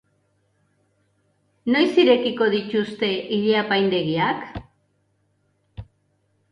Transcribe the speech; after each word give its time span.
Noiz 1.75 1.91
irekiko 2.05 2.47
dituzte 2.55 3.11
ile-apaindegiak? 3.39 4.51